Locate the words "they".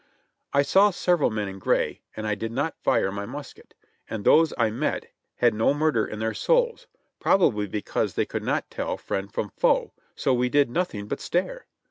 8.15-8.25